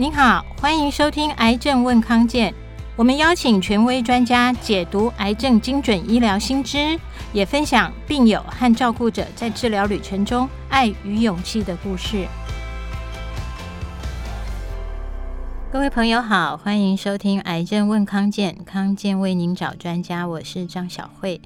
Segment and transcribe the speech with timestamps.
[0.00, 2.50] 您好，欢迎收听《癌症问康健》，
[2.96, 6.98] 我们邀请权威专家解读癌症精准医疗新知，
[7.34, 12.26] 也分享病友和照顾者在治疗旅程中爱与勇气的故事。
[15.70, 21.42] 各位朋友好，欢迎收听《癌症问康健》，康健为您找专家，我是张小慧。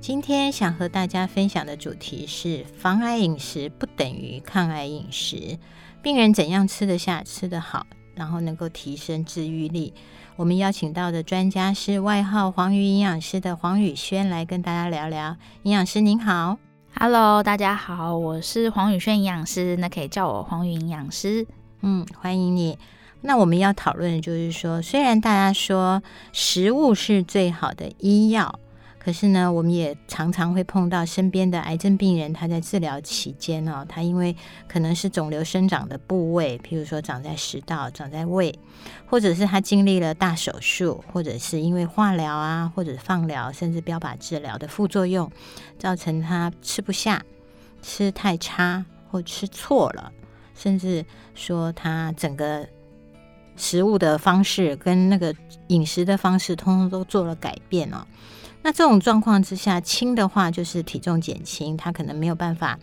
[0.00, 5.60] 今天想和大家分享的主题是：防癌饮食不等于抗癌饮食，
[6.04, 9.94] 病人怎样吃得下、吃得好，然后能够提升治愈力。
[10.36, 15.34] 我们邀请到的专家是外号“黄鱼营养师”的黄宇轩，来跟大家聊聊。
[15.62, 16.58] 营养师您好
[16.94, 21.46] ，Hello，大家好，我是黄宇轩营养师，那可以叫我黄鱼营养师。
[21.80, 22.78] 嗯，欢迎你。
[23.22, 26.02] 那我们要讨论的就是说，虽然大家说
[26.32, 28.60] 食物是最好的医药。
[29.04, 34.34] 可是呢，我们也常常会碰到身边的癌症病人，他在治疗期间哦，他因为
[34.66, 38.58] 可能是肿瘤生长的部位，譬如说长在食道、长在胃，
[39.04, 45.30] 或者是他经历了大手术，或者是因为化疗啊，或者放疗，甚至标靶治疗的副作用，
[45.78, 47.22] 造成他吃不下、
[47.82, 50.10] 吃太差或吃错了，
[50.54, 52.66] 甚至说他整个
[53.54, 55.34] 食物的方式跟那个
[55.68, 58.06] 饮食的方式，通通都做了改变哦。
[58.64, 62.78] 那这种状况之下，轻的话就是体重减轻，他可能没有办法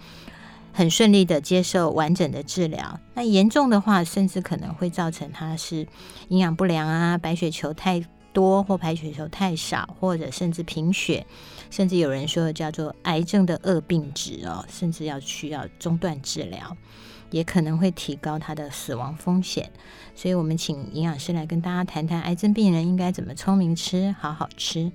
[0.71, 2.99] 很顺利的接受完整的治疗。
[3.15, 5.87] 那严重的话，甚至可能会造成他是
[6.27, 11.25] 营养不良啊，白血球太多或白血球太少，或者甚至贫血，
[11.71, 16.77] 甚至有人说叫做癌症的恶病质哦，甚至要需要中断治疗，
[17.31, 19.71] 也可能会提高他的死亡风险。
[20.13, 24.91] 所以我们请营养师来跟大家谈谈，癌症病人应该怎么聪明吃，好好吃。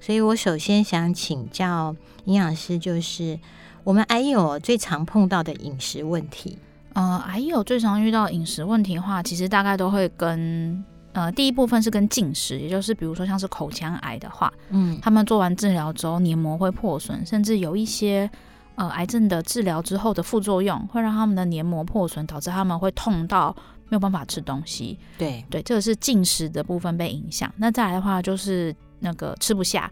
[0.00, 1.94] 所以我首先想请教
[2.24, 3.38] 营养师，就是
[3.84, 6.58] 我们癌友最常碰到的饮食问题。
[6.94, 18.30] 呃，癌友最常遇到饮食问题的话，其实大概都会跟呃第一部分是跟进食，也就是比如说像是口腔癌的话，嗯，他们做完治疗之后黏膜会破损，甚至有一些
[18.76, 23.54] 呃癌症的治疗之后的副作用，会让他们的黏膜破损，导致他们会痛到
[23.88, 24.98] 没有办法吃东西。
[25.18, 27.52] 对对，这个是进食的部分被影响。
[27.58, 28.74] 那再来的话就是。
[28.98, 29.90] 那个吃不下，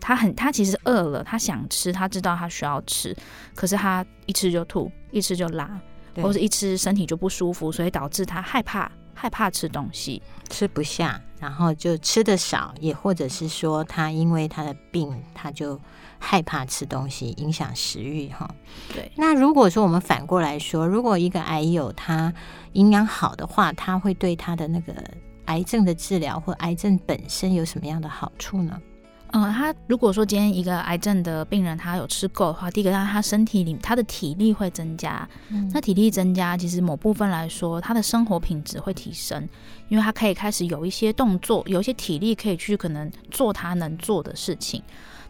[0.00, 3.16] 他很他其实饿了，他想吃，他知道他需要吃，
[3.54, 5.80] 可是他一吃就吐，一吃就拉，
[6.16, 15.78] 或者一吃身体就不舒服，所以导致他害怕害怕吃东西，吃不下，然后就吃的少，也或者是说他因为他的病，他就
[16.18, 18.48] 害怕吃东西，影响食欲哈。
[18.94, 22.32] 对，那如果说我们反过来说，如果一个癌友他
[22.72, 24.94] 营养好的话，他会对他的那个。
[25.50, 28.80] 癌症的治疗或癌症本身有什么样的好处呢？
[29.32, 35.28] 嗯、呃，他如果说今天一个癌症的病人他有吃够的话，第一个，他他身体里他的体力会增加。
[35.48, 39.48] 嗯，那体力增加，其实某部分来说，他的生活品质会提升，
[39.88, 44.82] 因为他可以开始有一些动作，有一些体力可以去可能做他能做的事情。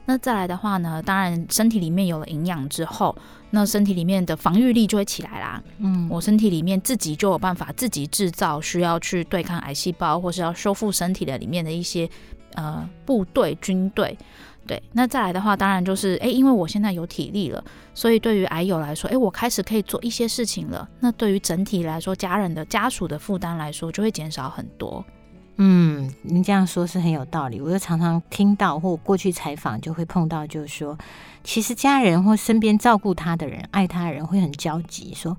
[0.07, 3.15] 那再来的话呢，当然身体里面有了营养之后，
[3.51, 5.63] 那身体里面的防御力就会起来啦。
[5.79, 12.09] 嗯，我身体里面自己就有办法自己制造需要去对抗癌细胞或是要修复身体的里面的一些
[12.55, 14.17] 呃部队军队。
[14.67, 20.89] 对，那再来的话，当然就是诶，因为我现在有体力了，所以对于癌友来说，诶，我开始可以做一些事情了。
[21.01, 25.05] 那对于整体来说，家人的家属的负担来说，就会减少很多。
[25.63, 27.61] 嗯，您这样说是很有道理。
[27.61, 30.97] 我就常常听到或过去采访就会碰到，就是说，
[31.45, 35.37] 其实家人或身边照顾他的人、爱他的人会很焦急，说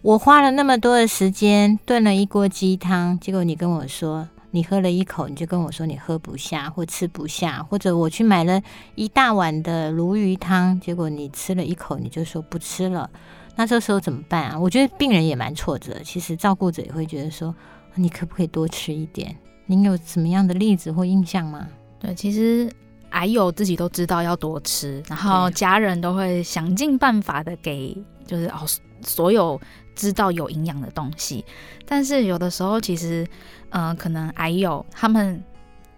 [0.00, 8.62] 我花了那么多的时间炖了一锅鸡汤，结果你跟我说你喝了一口，你就跟我说你喝不下或吃不下，或者我去买了
[8.94, 13.10] 一大碗的鲈鱼汤，结果你吃了一口你就说不吃了，
[13.56, 14.58] 那这时候怎么办啊？
[14.58, 17.54] 我觉得病人也蛮挫折，其实照顾者也会觉得说，
[17.96, 19.36] 你可不可以多吃一点？
[19.70, 21.68] 您有什么样的例子或印象吗？
[22.00, 22.70] 对，其实
[23.10, 27.94] 矮友自己都知道要多吃，然后家人都会想尽办法的给，
[28.26, 28.66] 就是哦，
[29.02, 29.60] 所有
[29.94, 31.44] 知道有营养的东西。
[31.84, 33.26] 但是有的时候，其实，
[33.68, 35.42] 嗯、呃，可能矮友他们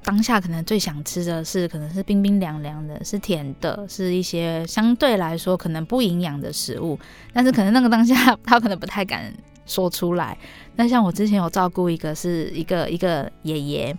[0.02, 6.98] 当下可能最想吃的是，可能是冰冰凉凉的，是甜的，是一些相对来说可能不营养的食物。
[7.32, 9.32] 但是可能那个当下， 他可能不太敢。
[9.70, 10.36] 说出来，
[10.74, 13.96] 那像我之前有照顾一个是一个一个爷爷，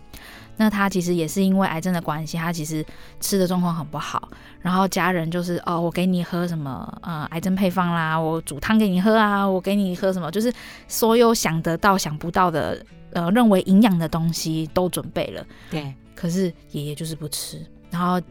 [0.58, 2.86] 那他其实也是因为癌症的关系，他其实
[3.22, 4.30] 吃的状况很不好，
[4.60, 10.52] 然后家人就是哦，我给你喝什么呃癌症配方啦，我煮汤给你喝啊，我给你喝什么，就是
[10.90, 18.22] 所有想得到想不到的呃认为营养的东西都准备了，对，可是爷爷就是不吃，然后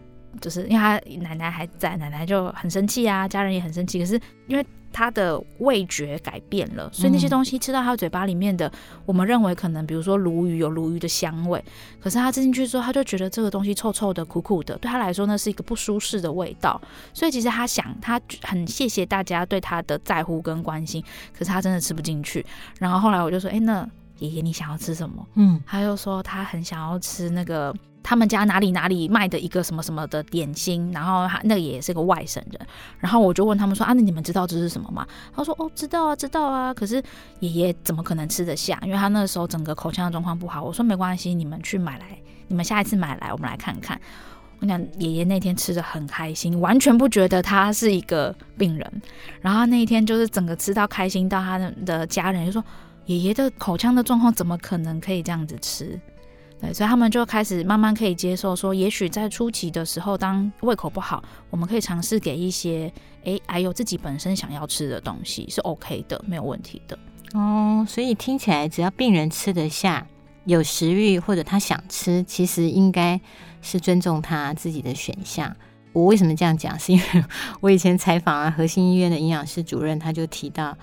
[0.40, 3.98] 就是因为他奶奶还在，奶奶就很生气啊，家人也很生气。
[3.98, 8.72] 可是因为他的味觉改变了，所以那些东西吃到他嘴巴里面的，嗯、
[9.06, 11.62] 我们认为可能比如说鲈鱼有鲈鱼的香味，
[12.00, 16.80] 可是他吃进去之后，他就觉得这个东西臭臭的、苦苦的，对他来说那是一个不舒适的味道。
[17.14, 21.02] 所以其实他想，他很谢谢大家对他的在乎跟关心，
[21.32, 22.44] 可是他真的吃不进去。
[22.78, 23.88] 然后后来我就说，哎、欸，那
[24.18, 25.26] 爷爷你想要吃什么？
[25.34, 27.74] 嗯，他又说他很想要吃那个。
[28.02, 32.66] 他们家哪里哪里卖的一个什么什么的点心，然后他那个也是个外省人，
[32.98, 35.06] 然后我就问他们说啊，那你们知道这是什么吗？
[35.34, 36.72] 他说哦，知道啊，知道啊。
[36.72, 37.02] 可是
[37.40, 38.78] 爷爷怎么可能吃得下？
[38.82, 40.62] 因为他那时候整个口腔的状况不好。
[40.62, 42.18] 我说没关系，你们去买来，
[42.48, 44.00] 你们下一次买来，我们来看看。
[44.60, 49.02] 我讲爷爷那天吃的很开心，完全不觉得他是一个病人。
[49.40, 52.62] 然后那一天就是整个吃到开心到他的家人就说，
[53.06, 55.98] 爷爷的口腔的状况怎么可能可以这样子吃？
[56.60, 62.92] 对，所以他们就开始慢慢可以接受，说也许在初期的时候，当胃口不好，我们可以尝试给一些，
[63.24, 66.98] 哎，还有自己本身想要吃的东西是 OK 的，没有问题的。
[67.32, 70.06] 哦，所以听起来，只要病人吃得下，
[70.44, 73.18] 有食欲或者他想吃，其实应该
[73.62, 75.56] 是尊重他自己的选项。
[75.94, 76.76] 我为什么这样讲？
[76.78, 77.24] 是因为
[77.60, 80.76] 我以前采访啊，核心医院的营养师主任，他就提到，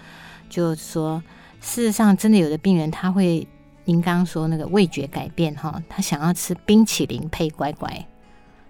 [0.50, 1.22] 就说
[1.62, 3.48] 事实上，真的有的病人他会。
[3.88, 8.06] 您刚刚说那个味觉改变哈，他想要吃冰淇淋配乖乖，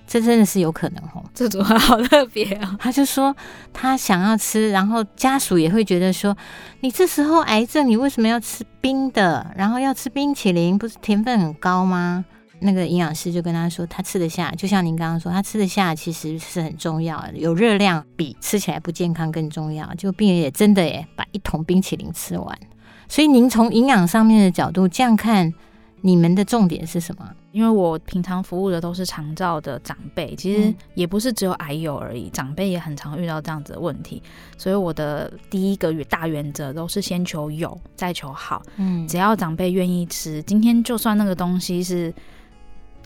[0.06, 1.24] 这真的是有可能哈。
[1.34, 2.78] 这组合好特别啊！
[2.80, 3.36] 他就说
[3.74, 6.38] 他想要吃，然后家属也会觉得说，
[6.82, 9.52] 你这时候癌症，你为什么要吃冰的？
[9.58, 12.24] 然后要吃冰淇淋，不是甜分很高吗？
[12.60, 19.92] 那个营养师就跟他说，他吃得下，就像您刚刚说，他吃得下其实是很重要的，有热量比吃起来不健康更重要。
[19.96, 22.60] 就病人也真的耶，把一桶冰淇淋吃完。
[23.08, 25.54] 所以您从营养上面的角度这样看，
[26.02, 27.30] 你们的重点是什么？
[27.52, 34.22] 因为我平常服务的都是长照的长辈，其实也不是只有癌友而已，长辈也很常遇到这样子的问题。
[34.58, 38.62] 所以我的第一个大原则都是先求有，再求好。
[38.76, 42.14] 嗯，只要长辈愿意吃，今天就算那个东西是，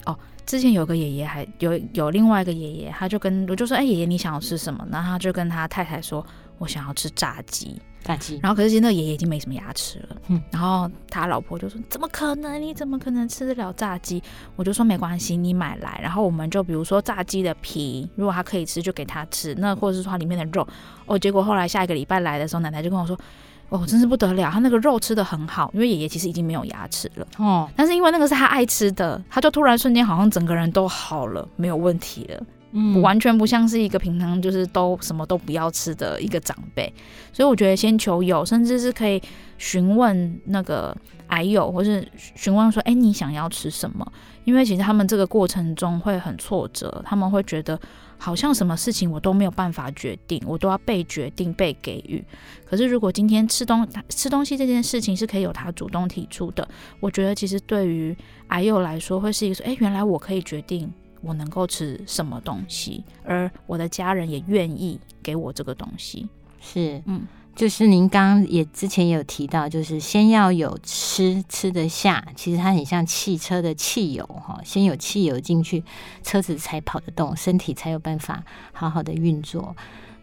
[0.04, 4.86] 哦，之前有个爷爷还有有另外一个爷爷，他就跟我就说，哎，爷爷你想要吃什么？
[4.90, 6.26] 然后他就跟他太太说，
[6.58, 7.80] 我想要吃炸鸡。
[8.42, 12.60] 然后可是其实那个爷爷已经没什么牙齿了，嗯，然后他老婆就说：“怎么可能？
[12.60, 14.22] 你怎么可能吃得了炸鸡？”
[14.56, 19.54] 我就说：“没关系，你买来，然后我们就比如说炸鸡的皮，如果他可以吃，就给他吃。
[19.56, 20.66] 那或者是说它里面的肉，
[21.06, 23.18] 哦，结果后来下一个礼拜来的时候，奶奶就跟我说
[23.70, 32.42] ：‘哦，真是不得了，他那个肉吃的很好，因为爷爷其实已经没有牙齿了，哦，但是因为那个是他爱吃的，他就突然瞬间好像整个人都好了，没有问题了。”
[32.72, 36.92] 嗯，完全不像是一个平常就是都什么都不要吃的一个长辈，
[37.32, 39.20] 所以我觉得先求有，甚至是可以
[39.58, 40.96] 询问那个
[41.28, 44.10] 癌友，或是询问说，哎，你想要吃什么？
[44.44, 47.78] 因为其实他们这个过程中会很挫折，他们会觉得
[48.18, 52.24] 好像什么事情我都没有办法决定，我都要被决定、被给予。
[52.64, 56.66] 可是如果今天吃东吃东西这件事情是可以由他主动提出的，
[57.00, 58.16] 我觉得其实对于
[58.48, 60.92] 癌友来说会是一个说，哎，原来我可以决定。
[61.22, 66.28] 我能够吃什么东西，而我的家人也愿意给我这个东西。
[66.60, 67.22] 是，嗯，
[67.54, 75.82] 就是您刚刚也之前也有提到，就是先要有吃吃得下，其实它很像汽车的汽油哈，先有汽油进去，
[76.22, 79.76] 车子才跑得动，身体才有办法好好的运作。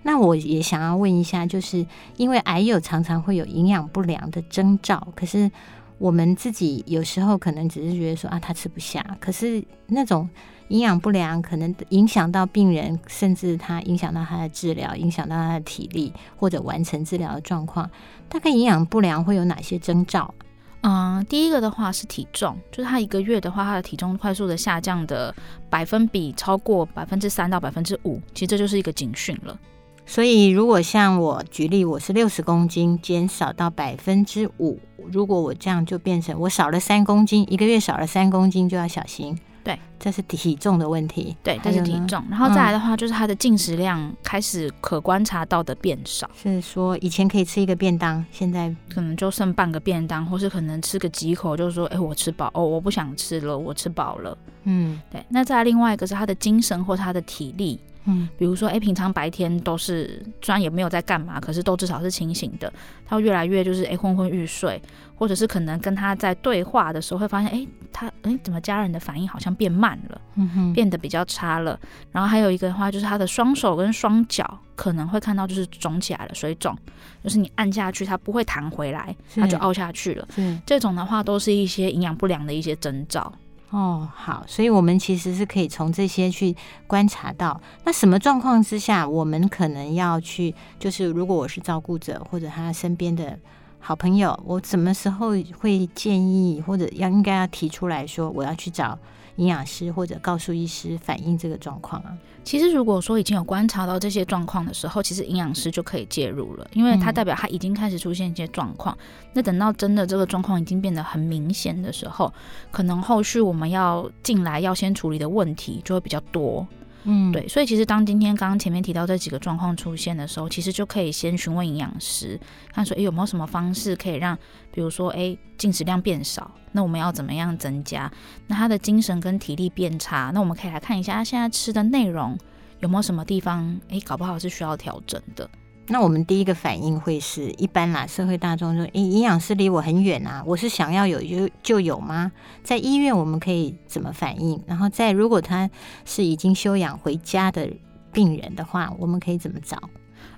[0.04, 1.86] 那我也想要问一下，就是
[2.18, 5.50] 因为癌友常常会有营养不良的征兆，可是
[5.98, 10.30] 我们自己有时候可能只是觉得说啊，他吃不下，可是那种。
[10.70, 17.90] 营养不良可能影响到病人，甚至他影响到他的治疗，影响到他的体力或者完成治疗的状况。
[18.28, 20.34] 大概营养不良会有哪些征兆？
[20.82, 25.36] 嗯，第一个的话是体重，就是他一个月的话，他的体重快速的下降的
[25.70, 29.60] 百分比超过百分之三到百分之五，其实这就是一个警讯了。
[30.06, 34.80] 所以如果像我举例，我是六十公斤，减少到百分之五，
[35.12, 39.38] 如果我这样就变成我少了三公斤，一个月少了三公斤就要小心。
[39.70, 41.38] 对，这是体重的问题。
[41.44, 42.24] 对，这是体重。
[42.28, 46.28] 然后再来的话，就是他的进食量开始可观察到的变少。
[46.42, 54.36] 是说以前可以吃一个便当，现在可能就剩半个便当，或是可能吃个几口，就是说，哎，我吃饱哦，我不想吃了，我吃饱了。
[54.64, 55.24] 嗯，对。
[55.30, 57.80] 那再来另外一个是他的精神或他的体力。
[58.10, 62.72] 嗯，比如说，哎，平常白天都是虽然也没有在干嘛，可是都至少是清醒的。
[63.06, 64.82] 他会越来越就是哎昏昏欲睡，
[65.16, 71.80] 或者是可能跟他在对话的时候会发现，哎，他哎怎么家人的反应好像变慢了，嗯，变得比较差了。
[72.12, 76.78] 然后还有一个的话，就是他的双手跟双脚可能会看到就是肿起来了，水肿，
[77.24, 80.28] 就是你按下去它不会弹回来，它就凹下去了。
[80.38, 83.34] 嗯，这种的话都是一些营养不良的一些征兆。
[83.72, 86.56] 哦，好，所以我们其实是可以从这些去
[86.88, 93.38] 观察到，那什么状况之下，我们可能要去，就是如果我是照顾者或者他身边的
[93.80, 98.98] 好朋友，我什么时候会建议或者要应该要提出来说，我要去找
[99.38, 102.16] 营养师或者告诉医师反映这个状况啊？
[102.44, 108.96] 其实，如果说已经有观察到这些状况的时候，其实营养师就可以介入了，因为它代表他已经开始出现一些状况。
[108.96, 112.32] 嗯、那等到真的这个状况已经变得很明显的时候，
[112.72, 116.66] 可能后续我们要进来要先处理的问题就会比较多。
[117.04, 122.40] 嗯，对，所以其实当今天刚刚前面提到这几个状况出现的时候，其实就可以先询问营养师，
[122.74, 124.38] 看说，诶，有没有什么方式可以让，
[124.72, 128.12] 比如说，诶，进食量变少，那我们要怎么样增加？
[128.48, 132.38] 那他的精神跟体力变差，那我们可以来看一下他现在吃的内容
[132.80, 135.50] 有没有什么地方，诶，搞不好是需要调整的。
[135.92, 142.32] 那我们第一个反应会是一般啦，社会大众说，诶，营养师离我很远啊，我是想要有就就有吗？
[142.64, 144.62] 在医院我们可以怎么反应？
[144.68, 145.70] 然后在如果他
[146.06, 147.68] 是已经休养回家的
[148.14, 149.78] 病人的话，我们可以怎么找？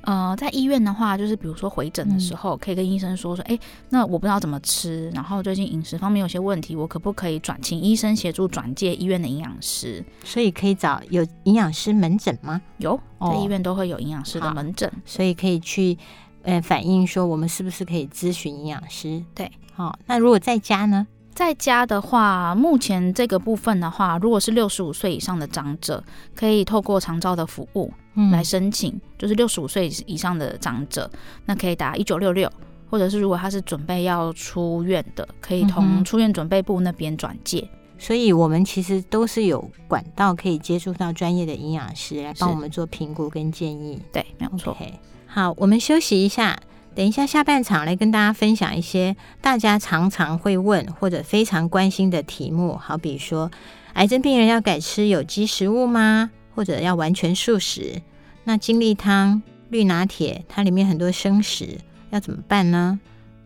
[0.04, 10.04] 呃，在医院的话，就是比如说回诊的时候，可以跟医生说说，哎、嗯，那我不知道怎么吃，然后最近饮食方面有些问题，我可不可以转请医生协助转介医院的营养师？
[10.24, 12.62] 所以可以找有营养师门诊吗？
[12.78, 15.98] 有，在医院都会有营养师的门诊，所以可以去
[16.44, 19.24] 呃反映说，我们是不是可以咨询营养师？
[19.36, 21.06] 对，好，那如果在家呢？
[21.34, 26.04] 在家的话，目前这个部分的话，如果是六十五岁以上的长者，
[26.36, 27.92] 可以透过长照的服务
[28.32, 31.10] 来申请，嗯、就是六十五岁以上的长者，
[31.46, 32.52] 那可以打一九六六，
[32.90, 37.68] 或者是如果他是准备要出院的，可以从出院准备部那边转介。
[37.98, 44.02] 所以，我们其实都是有管道可以接触到专业的营养师来帮我们做评估跟建议。
[44.12, 44.76] 对，没有错。
[44.76, 44.94] Okay.
[45.28, 46.58] 好，我们休息一下。
[46.94, 53.50] 等一下，下半场来跟大家分享一些大家常常会问或者非常关心的题目，好比说，
[53.94, 56.32] 癌症病人要改吃有机食物吗？
[56.56, 58.02] 或者要完全素食？
[58.44, 61.78] 那精力汤、绿拿铁，它里面很多生食，
[62.10, 63.00] 要怎么办呢？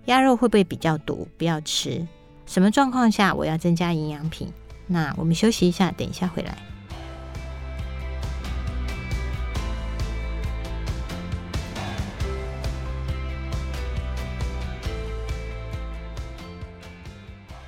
[0.06, 1.28] 鸭肉会不会比较毒？
[1.38, 2.06] 不要吃？
[2.46, 4.48] 什么状况下我要增加营养品？
[4.88, 6.58] 那我们休息一下，等一下回来。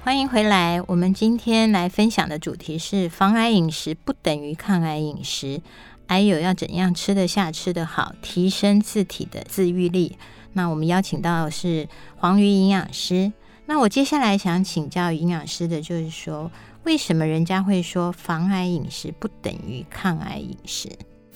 [0.08, 0.82] 欢迎回来。
[0.88, 5.60] 我们今天来分享的主题是：防癌饮食不等于抗癌饮食，
[6.06, 10.18] 癌友要怎样吃得下、吃得好，提升自体的自愈力。
[10.54, 13.34] 那我们邀请到的是黄鱼营养师。
[13.66, 16.50] 那我接下来想请教营养师的就是说，
[16.86, 20.88] 为什么人家会说防癌饮食不等于抗癌饮食？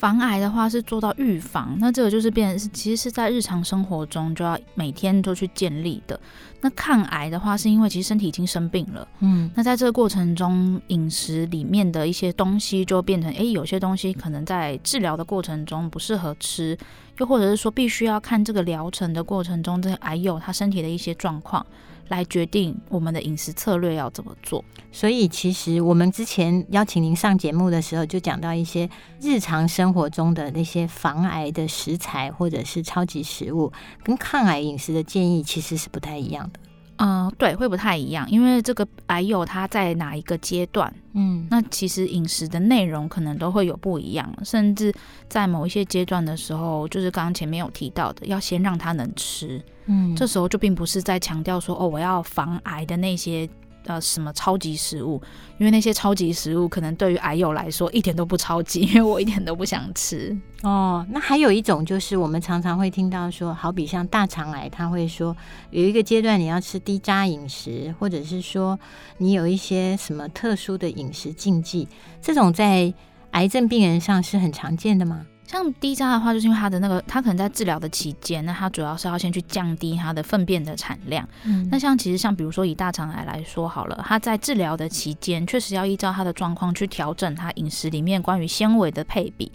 [0.01, 6.19] 防癌的话是做到预防，那这个就是变成是其实是在日常生活中就要每天都去建立的。
[6.59, 16.75] 那抗癌的话是因为其实身体已经生病了，嗯，那在这个过程中饮食里面的一些东西就变成，诶，有些东西可能在治疗的过程中不适合吃，
[17.19, 21.63] 又或者是说必须要看这个疗程的过程中，这个癌友他身体的一些状况。
[22.11, 24.63] 来决定我们的饮食策略要怎么做。
[24.91, 28.89] 所以，其实我们之前邀请您上节目的时候，就讲到一些
[29.21, 33.71] 日常生活中的那些防癌的食材或者是超级食物，
[34.03, 36.59] 跟抗癌饮食的建议其实是不太一样的。
[37.01, 44.93] 嗯、呃，对，会不太一样，因为这个癌友他在哪一个阶段，嗯，那其实饮食的内容可能都会有不一样，甚至
[45.27, 53.49] 在某一些阶段的时候，就是刚刚前面有提到的，要先让他能吃，嗯，这时候就并不是在强调说，哦，我要防癌的那些。
[53.85, 55.21] 呃，什么超级食物？
[55.57, 60.35] 因为那些超级食物可能对于癌友来说一点都不超级，因为我一点都不想吃。
[60.63, 65.35] 哦，那还有一种就是我们常常会听到说，好比像大肠癌，他会说
[65.69, 68.79] 有一个阶段你要吃低渣饮食，或者是说
[69.17, 71.87] 你有一些什么特殊的饮食禁忌，
[72.21, 72.93] 这种在
[73.31, 75.25] 癌症病人上是很常见的吗？
[75.51, 81.27] 像低渣的话，就是因为它的那个，它可能在治疗的期间，那它主要是要先去降低它的粪便的产量。
[81.43, 89.51] 嗯，那像其实像比如说以大肠癌来说好了，它在治疗的期间，确实要依照它的状况去调整它饮食里面关于纤维的配比。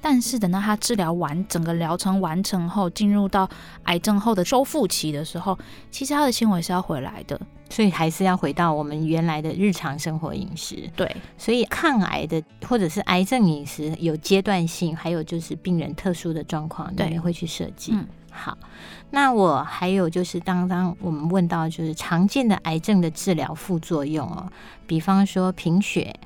[0.00, 3.48] 但是等到他治疗完，整个疗程完成后，进入到
[3.84, 5.58] 癌症后的修复期的时候，
[5.90, 7.38] 其实他的纤维是要回来的，
[7.68, 10.90] 所以还是要回到我们原来的日常生活饮食。
[10.96, 17.92] 对，所以抗癌的或者是癌症饮食有阶段性，还有就是病人特殊的状况，对，会去设计。
[17.92, 18.56] 嗯，好，
[19.10, 24.50] 那我还有就是刚刚我们问到就是常见的癌症的治疗副作用哦，
[24.86, 26.18] 比方说贫血。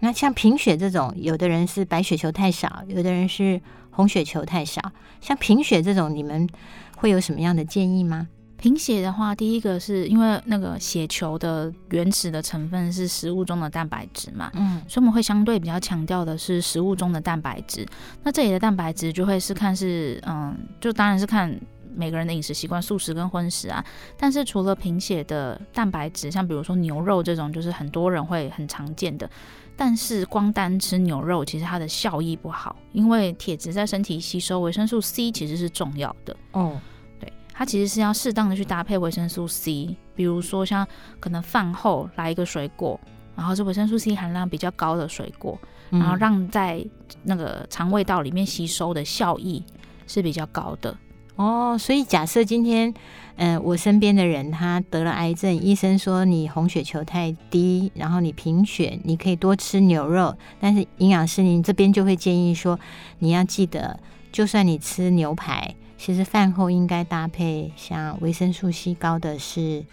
[0.00, 3.60] 那像贫血这种，有的人是白血球太少，有的人是
[3.90, 4.80] 红血球太少。
[5.20, 6.48] 像贫血这种，你们
[6.96, 8.28] 会有什么样的建议吗？
[8.58, 17.86] 贫血的话，第一个是因为那个血球的原始的成分是食物中的蛋白质嘛，嗯，所以我们会相对比较强调的是食物中的蛋白质。
[18.22, 21.54] 那这里的蛋白质就会是看是，嗯，就当然是看
[21.94, 23.84] 每个人的饮食习惯，素食跟荤食啊。
[24.16, 29.28] 但是除了贫血的蛋白质，像比如说牛肉这种，就是很多人会很常见的。
[29.76, 36.80] 但是光单吃牛肉，其实它的效益不好，因为铁质在身体吸收，维生素 C 其实是重要的哦。
[37.20, 40.86] 对它其实是要适当的去搭配维生素 C，比如说像
[41.20, 42.98] 可能饭后来一个水果，
[43.36, 45.58] 然后是维生素 C 含量比较高的水果，
[45.90, 46.82] 然后让在
[47.22, 49.62] 那个肠胃道里面吸收的效益
[50.06, 50.96] 是比较高的。
[51.36, 52.94] 哦，所以假设今天，嗯、
[53.36, 62.80] 嗯，我身边的人他得了癌症，医生说你红血球太低，然后你贫血，你可以多吃牛肉，但是营养师您这边就会建议说，
[63.18, 64.00] 你要记得，
[64.32, 65.74] 就算你吃牛排。
[65.98, 69.84] 其实饭后应该搭配像维生素 C 高的是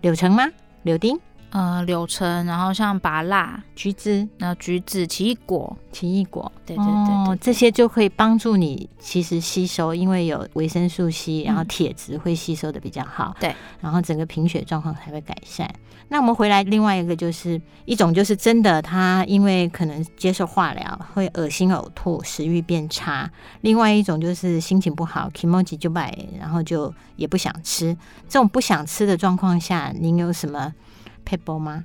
[0.00, 0.44] 柳橙吗？
[0.82, 1.18] 柳丁？
[1.52, 15.70] 呃，柳橙，然后像芭辣、橘子，那橘子、奇异果、奇异果，对对对，对，对，哦，这些就可以帮助你其实吸收，因为有维生素 C，然后铁质会吸收的比较好，对、嗯，然后整个贫血状况才会改善。
[16.08, 23.28] 那我们回来，另外一个就是一种就是真的，他因为可能接受化疗会恶心呕吐，食欲变差；
[23.60, 27.94] 另外一种就是心情不好，kimoji 就摆，然后就也不想吃。
[28.26, 30.72] 这种不想吃的状况下，您有什么？
[31.24, 31.84] paper 吗？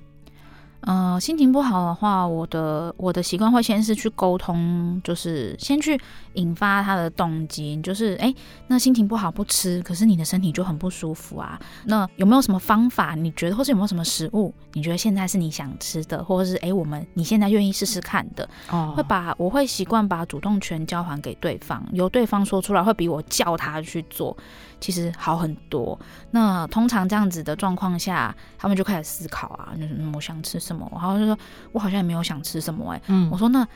[0.88, 6.00] 呃，心情不好的话，我的我的习惯会先是去沟通，就是先去
[6.36, 8.34] 引发他的动机，就是哎，
[8.68, 11.60] 那心情不好不吃，可是你的身体就很不舒服啊。
[11.84, 13.16] 那有没有什么方法？
[13.16, 14.54] 你觉得，或是有没有什么食物？
[14.72, 18.50] 你觉得现在是你想吃的，或者是哎，我们你现在愿意试试看的？
[18.70, 24.38] 哦，会把我会习惯把主动权交还给对方，由对方说出来，会比我叫他去做。
[24.80, 26.00] 其实好很多。
[26.30, 31.38] 那通常这样子的状况下，他们就开始思考啊，嗯我想吃什么，然后就说
[31.72, 33.04] 我好像也没有想吃什么哎、欸。
[33.08, 33.68] 嗯，我说那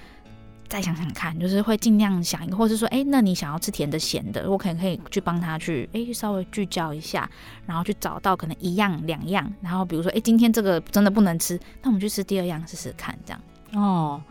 [0.67, 7.29] 再想想看，就是会尽量想一个，或者是说哎，那你想要吃甜的、咸的，我可能可以去帮他去哎稍微聚焦一下，
[7.65, 13.41] 然后去找到可能一样两样，然后比如说哎今天这个真的不能吃，那我们去吃第二样试试看，这样。
[13.73, 14.21] 哦，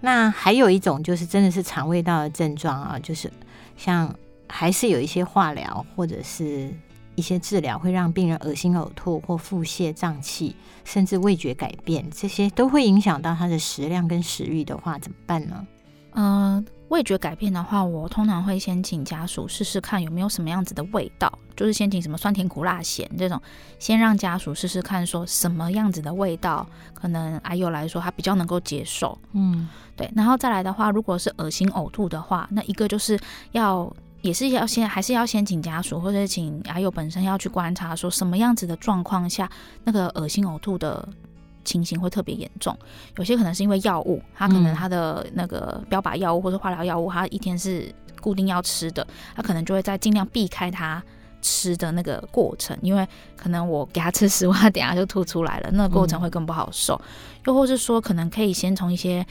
[0.00, 3.30] 那还有一种就是真的是肠胃道的症状啊，就是
[3.76, 4.14] 像。
[4.48, 6.72] 还是有一些化疗或者是
[7.16, 15.66] 一些治疗会让病人恶心呕吐或腹泻胀气，甚至味觉改变，这些都会影响到他的食量跟食欲的话，怎么办呢？
[16.12, 23.40] 嗯、呃，味觉改变的话，我通常会先请家属试试看有没有什么样子的味道，就是先请什么酸甜苦辣咸这种，
[23.78, 29.18] 先让家属试试看，说什么样子的味道可能癌友来说他比较能够接受。
[29.32, 33.18] 嗯，对，然后再来的话，如果是恶心呕吐的话，那一个就是
[33.52, 33.90] 要。
[34.26, 39.48] 也是要先，还是要先请家属或者请癌友本身要去观察，说什么样子的状况下，
[39.84, 41.08] 那个恶心呕吐的
[41.64, 42.76] 情形会特别严重。
[43.18, 51.00] 有些可能是因为药物，他可能他的那个标靶药物或者化疗药物，他一天是固定要吃的，他可能就会在尽量避开他
[51.40, 57.00] 吃的那个过程，因为可能我给他吃食物，他等下就吐出来了，那个过程会更不好受。
[57.44, 59.24] 又或是说，可能可以先从一些。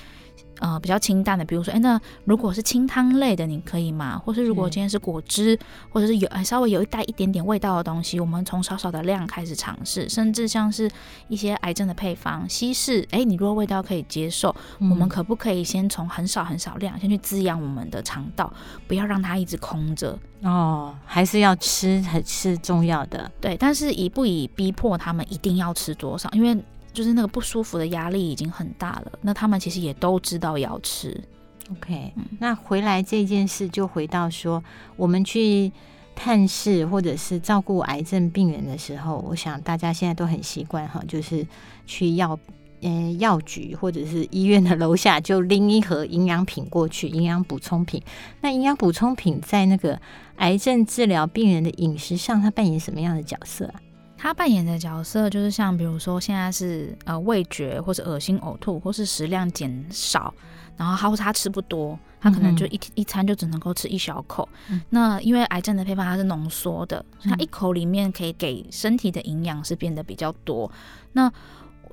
[0.60, 4.18] 呃，比较清淡的，比如说，哎，那如果是清汤类的，你可以吗？
[4.18, 5.58] 或是如果今天是果汁，
[5.90, 10.90] 或者是有稍微有一带一点点味道的东西，我们从少少的量开始尝试，甚至像是
[11.28, 18.52] 一些癌症的配方，稀释，哎，你如果味道可以接受，嗯，我们可不可以先从很少很少量，先去滋养我们的肠道，
[18.88, 23.30] 不要让它一直空着哦，还是要吃才是重要的。
[23.42, 26.58] 对，但是以不以逼迫他们一定要吃多少，因为。
[26.96, 31.24] 就是那个不舒服的压力已经很大了，那他们其实也都知道要吃。
[31.72, 34.64] OK，嗯，那回来这件事就回到说，
[34.96, 35.72] 我们去
[36.16, 41.46] 探视或者是照顾癌症病人的时候，我想大家现在都很习惯哈，就是
[41.86, 42.40] 去药
[42.82, 48.02] 呃药局或者是医院的楼下就拎一盒营养品过去，营养补充品。
[48.42, 50.00] 那营养补充品在那个
[50.36, 53.82] 癌症治疗病人的饮食上，它扮演什么样的角色啊？
[54.26, 60.34] 他扮演的角色就是像，比如说现在是呃味觉，或是恶心呕吐，或是食量减少，
[60.76, 64.50] 然后他他吃不多，他可能就一一餐就只能够吃一小口。
[64.72, 70.72] 嗯、那因为癌症的配方它是浓缩的，它一口里面可以给身体的营养是变得比较多。
[71.12, 71.32] 那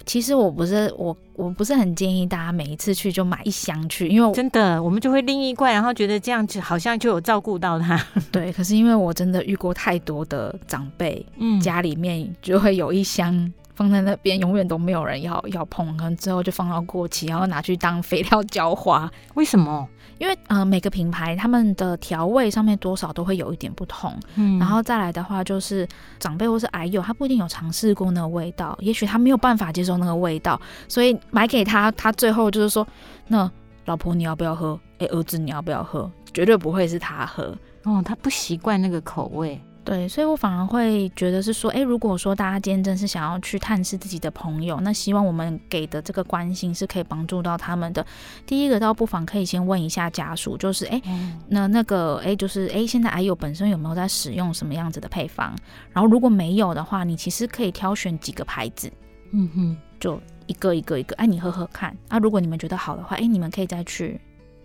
[0.04, 8.00] 其实我不是我我不是很建议大家每一次去就买一箱去，因为真的我们就会拎一罐，然后觉得这样子好像就有照顾到他。
[8.30, 13.52] 对，可是因为我真的遇过太多的长辈，嗯，家里面就会有一箱。
[13.82, 19.10] 放在那边，永远都没有人要要碰，可能之后就放到过期，然后拿去当 肥料浇花。
[19.34, 19.88] 为什么？
[20.18, 24.16] 因为呃，每个品牌他们的调味上面多少都会有一点不同。
[24.36, 25.86] 嗯，然后再来的话，就是
[26.20, 32.86] 长辈或是矮友，他不一定有尝试过那个味道，也许他没有办法接受那个味道，所以买给他，他最后就是说，
[33.26, 33.50] 那
[33.86, 34.78] 老婆你要不要喝？
[34.98, 36.08] 诶，儿子你要不要喝？
[36.32, 37.52] 绝对不会是他喝。
[37.82, 39.60] 哦，他不习惯那个口味。
[39.84, 48.06] 对，所以我反而会觉得是说，诶，如果说大家今天真是想要去探视自己的朋友，那希望我们给的这个关心是可以帮助到他们的。
[48.46, 51.02] 第一个，倒不妨可以先问一下家属，就是，诶，
[51.48, 55.52] 那那个，诶，就是，诶，现在癌友本身有没有在使用什么样子的配方？
[55.92, 58.88] 然后如果没有的话，你其实可以挑选几个牌子，
[59.32, 61.96] 嗯哼，就一个一个一个，哎，你喝喝看。
[62.08, 64.20] 啊，如果你们觉得好的话，诶，你们可以再去，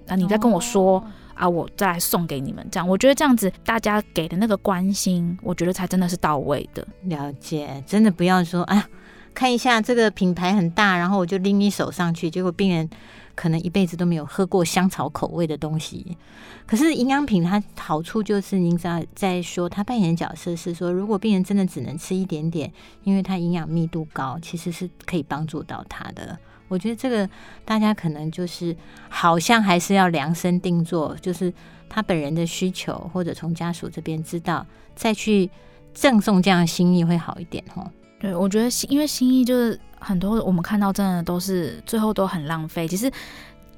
[0.08, 1.00] 啊，你再跟我说。
[1.00, 1.04] 哦
[1.38, 6.84] 啊，我再来送给你们，这样我觉得这样子大家给的那个关心，我觉得才真的是到位的。
[7.04, 8.90] 了解，真的不要说啊，
[9.36, 12.90] 看一下这个品牌很大，然后我就拎一手上去，结果病人
[13.36, 16.18] 可能一辈子都没有喝过香草口味的东西。
[16.66, 26.40] 可是营养品它好处就是，您在在说它扮演的角色是说，如果病人真的只能吃一点点，因为它营养密度高，其实是可以帮助到他的。
[26.68, 27.30] 我觉得这个
[27.64, 28.76] 大家可能就是
[29.10, 31.54] 好像还是要量身定做，就是
[31.88, 35.50] 他本人的需求，或者从家属这边知道，再去
[35.94, 37.90] 赠送这样的心意会好一点哦。
[38.20, 43.12] 对，我觉得因为心意就是很多我们看到真的都是最后都很浪费，其实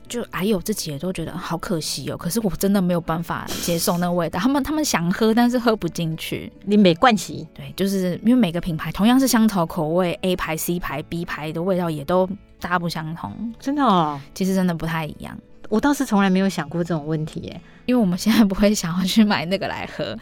[0.07, 2.17] 就哎呦自己也都觉得好可惜哦。
[2.17, 6.51] 可是我真的没有办法接受那个味道，他们他们想喝，但是喝不进去。
[6.63, 12.27] 你没关系，对，就是因为每个品牌同样是香草口味，A 牌、C 牌、B 牌的味道也都。
[12.59, 15.37] 大不相同，真的哦，其实真的不太一样。
[15.69, 20.17] 我倒是从来没有想过这种问题耶，因为我们现在不会想要去买那个来喝。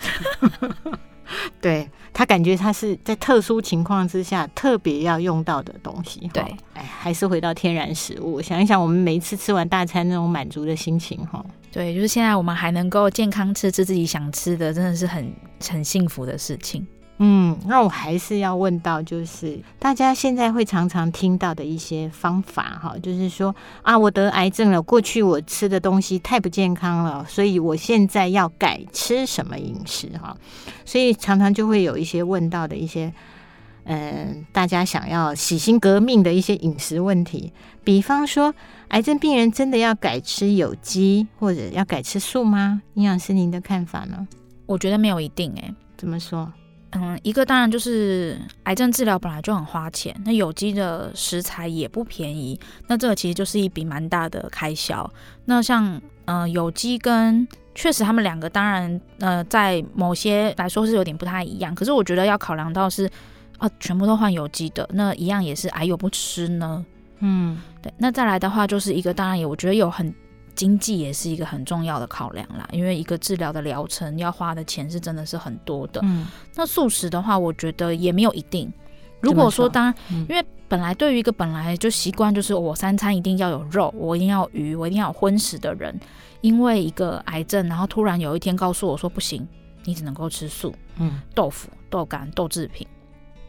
[1.60, 6.30] 对，他感觉他是在特殊情况之下特别要用到的东西。
[6.34, 6.42] 对，
[6.74, 8.42] 哎，还是回到天然食物。
[8.42, 11.46] 想一想，我们每一次吃完大餐那种满足的心情，哈。
[11.72, 15.34] 对，就是现在我们还能够健康吃吃自己想吃的，真的是很
[15.70, 16.86] 很幸福的事情。
[17.20, 30.38] 嗯，那我还是要问到，就是大家现在会常常听到的一些方法哈，就是说啊，我得癌症了，过去我吃的东西太不健康了，所以我现在要改吃什么饮食哈，
[30.86, 33.12] 所以常常就会有一些问到的一些，
[33.86, 37.52] 嗯，大家想要洗心革命的一些饮食问题，
[37.84, 38.54] 比方说，
[38.90, 42.84] 癌症病人真的要改吃有机或者要改吃素吗？
[42.94, 44.28] 营养师，您的看法呢？
[44.68, 46.54] 我觉得没有一定诶，怎么说？
[46.92, 55.10] 嗯，一个当然就是癌症治疗本来就很花钱，那有机的食材也不便宜，那这个其实就是一笔蛮大的开销。
[55.46, 57.46] 那像呃有机跟
[57.76, 63.10] 确实他们两个当然呃在某些来说是有点不太一样，可是我觉得要考量到是
[63.58, 66.86] 啊全部都换有机的，那一样也是癌友不吃呢。
[67.20, 67.94] 嗯，对。
[67.98, 70.14] 那再来的话就是一个当然也我觉得有很。
[70.58, 76.02] 经济也是一个很重要的考量啦，因为一个治疗的疗程要花的钱是真的是很多的。
[76.04, 78.70] 嗯，那素食的话，我觉得也没有一定。
[79.22, 79.96] 如果说当然，
[80.28, 85.98] 因为本来对于一个本来就习惯就是我三餐一定要有肉，我一定要鱼，我一定要有荤食的人，
[86.42, 89.48] 因为一个癌症，然后突然有一天告诉我说不行，
[89.86, 90.74] 你只能够吃素。
[90.98, 92.86] 嗯，豆腐、豆干、豆制品。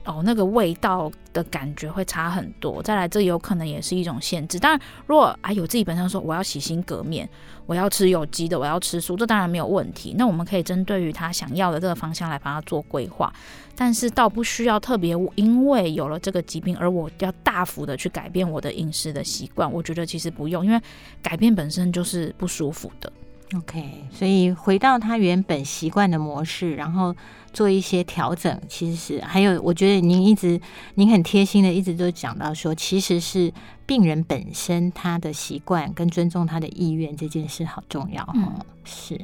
[0.09, 2.83] 哦，那个味道的感觉会差很多。
[2.83, 4.59] 再来，这有可能也是一种限制。
[4.59, 7.29] 当然，如果啊有自己本身说我要洗心革面，
[7.66, 10.14] 我要吃有机的，我要吃素，这当然没有问题。
[10.16, 13.31] 那我们可以针对于他想要的这个方向来帮他做规划。
[13.77, 19.71] 但是，倒不需要特别因为有了这个疾病而我要大幅的去改变我的饮食的习惯。
[19.71, 20.81] 我觉得其实不用，因为
[21.23, 23.12] 改变本身就是不舒服的。
[23.57, 27.17] OK，所以回到他原本习惯的模式，然后
[27.53, 30.61] 做一些调整，其实是还有，我觉得您一直
[30.97, 33.51] 您很贴心的一直都讲到说，其实是
[33.87, 38.29] 病人本身他的习惯跟尊重他的意愿这件事好重要。
[38.35, 38.53] 嗯，
[38.85, 39.19] 是。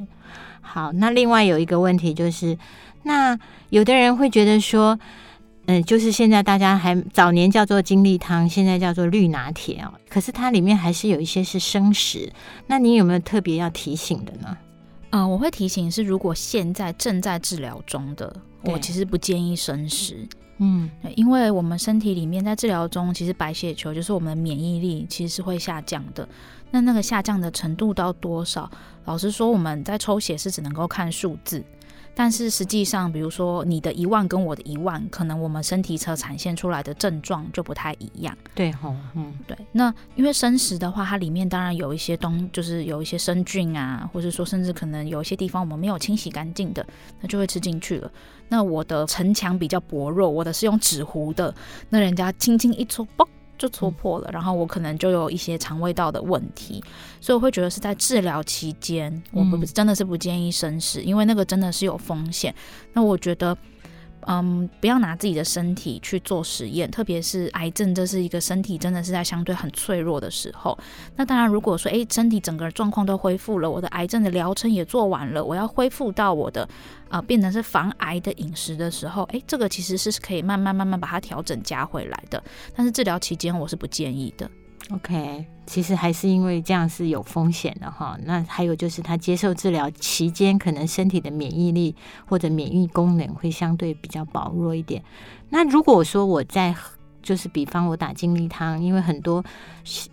[0.61, 2.57] 好，那另外有一个问题就是，
[3.03, 3.37] 那
[3.69, 4.99] 有的人会觉得说。
[5.67, 9.91] 嗯，就是现在大家还早年叫做精力汤，现在叫做绿拿铁哦。
[10.07, 12.31] 可是它里面还是有一些是生食，
[12.67, 14.57] 那你有没有特别要提醒的呢？
[15.09, 20.27] 嗯、呃，我会提醒是，如果现在正在治疗中的，我其实不建议生食。
[20.57, 26.27] 嗯，因为我们身体里面在治疗中，其实白血球就是我们的免疫力其实是会下降的。
[26.71, 28.69] 那那个下降的程度到多少？
[29.05, 31.63] 老实说，我们在抽血是只能够看数字。
[32.15, 38.35] 但是实际上，比如说你的一万跟我的一万，可能我们身体侧产现出来的症状就不太一样。
[38.55, 39.55] 对吼，嗯，对。
[39.73, 46.85] 那因为生食的话，它里面当然有一些东，就是有一些生菌啊，或者说甚至可能有一些地方我们没有清洗干净的，
[47.19, 48.09] 那就会吃进去了。
[48.47, 51.53] 那我的城墙比较薄弱，我的是用纸糊的，
[51.89, 53.27] 那人家轻轻一戳，嘣。
[53.57, 56.83] 就戳破了，然后我可能就有一些肠胃道的问题，
[57.19, 62.53] 所以我会觉得是在治疗期间，我不真的是不建议生食，因为那个真的是有风险。
[62.93, 63.57] 那我觉得。
[64.27, 70.77] 嗯，不要拿自己的身体去做实验，特别是癌症，这是一个身体真的是在相对很脆弱的时候。
[71.15, 76.67] 那当然，如果说诶，身体整个状况都恢复了，我的癌症的疗程也做完了，我要恢复到我的
[77.09, 82.43] 呃变成是防癌的饮食的时候，诶，这个其实是可以慢慢慢慢把它调整加回来的。
[82.75, 84.49] 但是治疗期间我是不建议的。
[84.91, 88.15] OK，其实还是因为这样是有风险的哈。
[88.23, 91.95] 那还有就是他接受治疗期间，可能身体的免疫力
[92.27, 95.03] 或者免疫功能会相对比较薄弱一点。
[95.49, 96.75] 那如果说我在
[97.23, 99.43] 就是比方我打精力汤，因为很多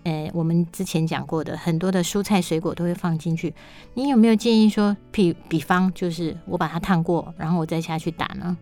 [0.04, 3.54] 呃我们之前讲过的很多的蔬菜水果都会放进去，
[3.92, 8.56] 你有没有建议说，比比方就是我把它烫过，然后我再下去打呢？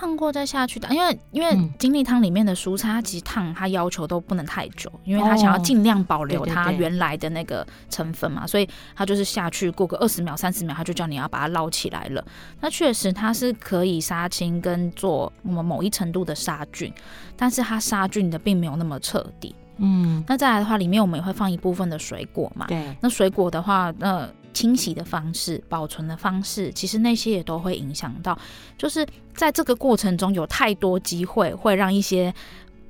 [0.00, 12.24] 烫过再下去的，因为因为精力汤里面的蔬菜，它其实烫它要求都不能太久，因为它想要尽量保留它原来的那个成分嘛，所以它就是下去过个二十秒、三十秒，它就叫你要把它捞起来了。
[12.60, 16.90] 那确实它是可以杀青跟做我们某一程度的杀菌，
[17.36, 19.54] 但是它杀菌的并没有那么彻底。
[19.76, 22.64] 嗯，那再来的话，里面我们也会放一部分的水果嘛。
[22.68, 24.26] 对，那水果的话，那。
[24.52, 28.38] 清洗的方式、保存的方式，其实那些也都会影响到。
[28.76, 32.32] 就是在这个过程中，有太多机会会让一些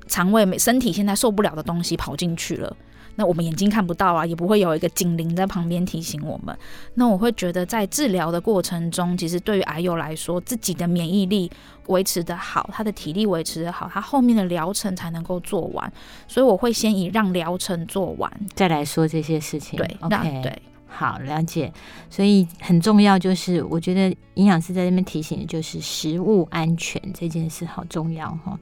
[0.06, 2.76] 肠胃、身体现在受不了的东西跑进去了。
[3.16, 6.56] 那我们眼睛看不到啊，也不会有一个警铃在旁边提醒我们。
[6.94, 11.50] 那我会觉得，在治疗的过程中，其实对于癌友来说，自己的免疫力
[11.88, 15.92] 维持的好，他的体力维持的好，他后面的疗程才能够做完。
[16.28, 19.76] 所以我会先以让疗程做完，再来说这些事情。
[19.76, 20.62] 对，OK，对。
[20.92, 21.72] 好，了解，
[22.10, 28.58] 所以很重要，就是我觉得营养师在这边提醒就是食物安全这件事好重要哈。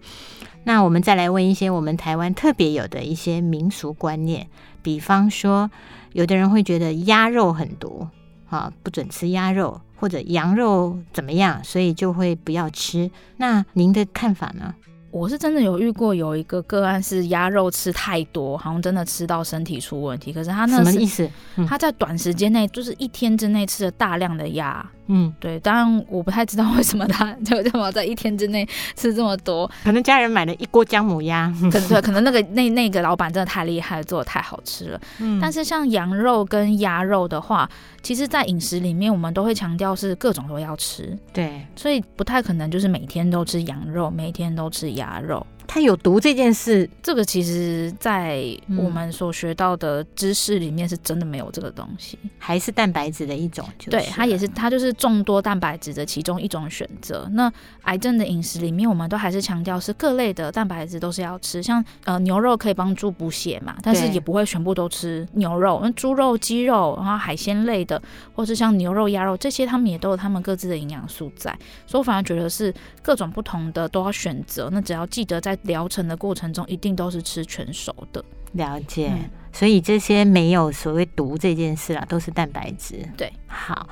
[0.64, 4.46] 那我们再来问一些我们台湾特别有的一些民俗观念，
[4.82, 5.70] 比方说，
[6.12, 8.06] 有的人会觉得鸭肉很毒，
[8.50, 13.10] 啊，不准吃鸭肉，或者羊肉怎么样，所以就会不要吃。
[13.38, 14.74] 那您的看法呢？
[15.10, 20.32] 我是真的有遇过有一个个案是鸭肉吃太多，好像真的吃到身体出问题。
[20.32, 21.28] 可是他那么意思？
[21.56, 24.86] 嗯、他在短时间内，就是一天之内吃了大量的鸭。
[25.10, 35.00] 嗯，对，当然我不太知道为什么他 就这么在一天之内吃这么多，可能家人买了一锅姜母鸭，可能对，可能那个那那个老板真的太厉害，做的太好吃了。
[35.20, 37.66] 嗯，但是像羊肉跟鸭肉的话，
[38.02, 45.46] 其实，在饮食里面我们都会强调是各种都要吃，对，所以不太可能就是每天都吃羊肉，每天都吃鸭肉。
[45.68, 48.42] 它有毒这件事，这个其实，在
[48.78, 53.62] 我们所学到的知识里面是真的没有这个东西，还是蛋白质的一种。
[53.90, 57.28] 对，它也是，它就是众多蛋白质的其中一种选择。
[57.32, 57.52] 那
[57.82, 68.00] 癌症的饮食里面，我们都还是强调是各类的蛋白质都是要吃，像呃牛肉可以帮助补血嘛，但是也不会全部都吃牛肉，那猪肉、鸡肉，然后海鲜类的，
[68.34, 71.54] 或是像牛肉、鸭肉这些，他们也都有他们各自的营养素在。
[71.86, 74.70] 所以我反而觉得是各种不同的都要选择。
[74.72, 78.24] 那只要记得在疗程的过程中，一定都是吃全熟的。
[78.52, 83.06] 了解，嗯、所以这些没有所谓毒这件事啦，都是蛋白质。
[83.14, 83.86] 对，好，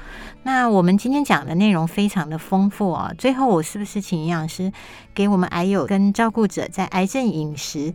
[0.44, 3.14] 那我们今天讲的内容非常的丰富哦。
[3.18, 4.72] 最后，我是不是请营养师
[5.14, 7.92] 给我们癌友跟照顾者在癌症饮食，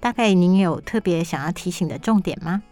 [0.00, 2.62] 大概您有特别想要提醒的重点吗？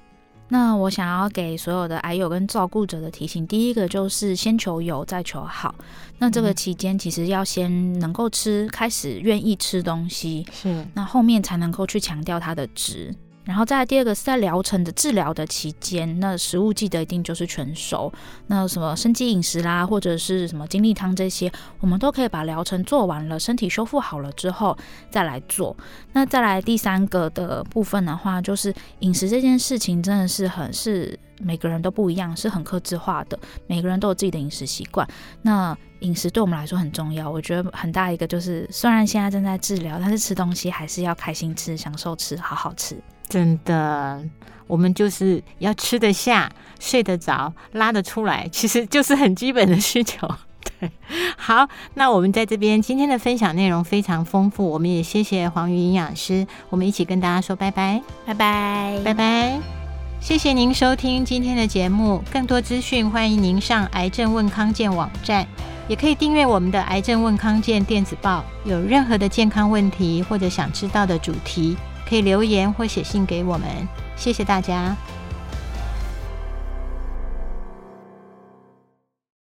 [0.49, 5.75] 那我想要给所有的癌友跟照顾者的提醒，第一个就是先求有，再求好。
[6.19, 13.15] 那这个期间其实要先能够吃，开始愿意吃东西，是，那后面才能够去强调它的值。
[13.47, 18.13] 然后再来第二个是在疗程的治疗的期间，那食物记得一定就是全熟。
[18.49, 24.77] 那什么生机饮食啦，或者是什么精力汤这些，我们都可以把疗程做完了，身体修复好了之后
[25.11, 25.77] 再来做。
[26.13, 35.07] 那再来第三个的部分的话，就是饮食这件事情真的是很是每个人都不一样，是很克制化的，每个人都有自己的饮食习惯。
[35.43, 43.01] 那饮食对我们来说很重要，我觉得很大一个就是，虽然现在正在治疗，但是吃东西还是要开心吃，享受吃，好好吃。
[43.29, 44.23] 真的
[44.67, 50.29] 我们就是要吃得下睡得着拉得出来其实就是很基本的需求。
[50.81, 50.91] 对
[51.37, 58.03] 好那我们在这边今天的分享内容非常丰富我们也谢谢黄瑜营养师我们一起跟大家说拜拜。
[58.27, 59.01] 拜拜。
[59.05, 59.77] 拜拜。
[60.21, 65.47] 谢谢您收听今天的节目更多资讯欢迎您上癌症问康健网站
[65.87, 71.77] 也可以订阅我们的癌症问康健电子报有任何的健康问题或者想知道的主题
[72.09, 73.69] 可以留言或写信给我们
[74.17, 74.97] 谢谢大家。